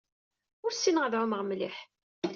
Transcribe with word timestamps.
Ur 0.65 0.71
ssineɣ 0.73 1.03
ara 1.05 1.15
ad 1.17 1.21
ɛumeɣ 1.23 1.41
mliḥ. 1.43 1.75